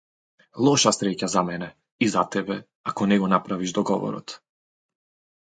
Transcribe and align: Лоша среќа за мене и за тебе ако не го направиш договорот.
Лоша 0.67 0.93
среќа 0.97 1.27
за 1.33 1.43
мене 1.49 1.67
и 2.05 2.09
за 2.15 2.25
тебе 2.37 2.57
ако 2.93 3.09
не 3.13 3.21
го 3.25 3.31
направиш 3.37 3.77
договорот. 3.81 4.39